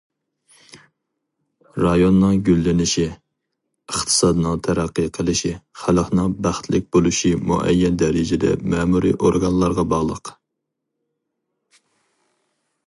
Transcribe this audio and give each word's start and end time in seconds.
رايوننىڭ 1.83 2.39
گۈللىنىشى، 2.47 3.03
ئىقتىسادنىڭ 3.09 4.63
تەرەققىي 4.67 5.11
قىلىشى، 5.19 5.51
خەلقنىڭ 5.83 6.33
بەختلىك 6.47 6.87
بولۇشى 6.97 7.33
مۇئەييەن 7.51 8.01
دەرىجىدە 8.05 8.55
مەمۇرىي 8.75 9.15
ئورگانلارغا 9.19 9.89
باغلىق. 9.95 10.33